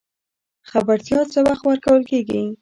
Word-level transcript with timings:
خبرتیا 0.69 1.19
څه 1.31 1.39
وخت 1.47 1.63
ورکول 1.67 2.01
کیږي؟ 2.11 2.43